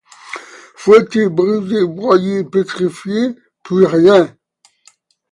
Fouettés, 0.75 1.29
brisés, 1.29 1.85
broyés, 1.85 2.43
pétrifiés, 2.43 3.35
puis 3.61 3.85
rien! 3.85 4.35